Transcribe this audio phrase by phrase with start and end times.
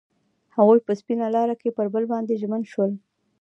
[0.55, 2.91] هغوی په سپین لاره کې پر بل باندې ژمن شول.